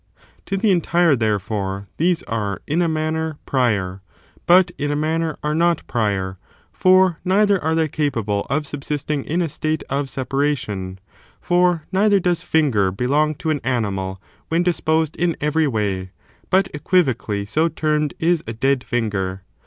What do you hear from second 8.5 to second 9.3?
subsisting